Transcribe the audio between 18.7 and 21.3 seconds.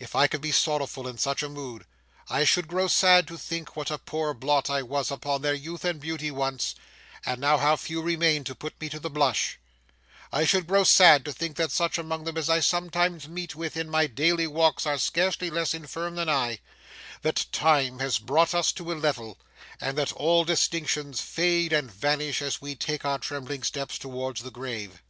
to a level; and that all distinctions